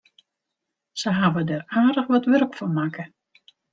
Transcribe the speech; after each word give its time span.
Se 1.01 1.09
hawwe 1.17 1.41
der 1.51 1.61
aardich 1.81 2.09
wat 2.13 2.25
wurk 2.33 2.53
fan 2.61 2.71
makke. 2.79 3.03